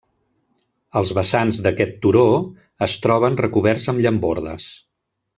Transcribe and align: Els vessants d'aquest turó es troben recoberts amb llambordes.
Els 1.01 1.09
vessants 1.17 1.59
d'aquest 1.67 1.93
turó 2.05 2.23
es 2.89 2.95
troben 3.07 3.37
recoberts 3.45 3.85
amb 3.93 4.03
llambordes. 4.07 4.67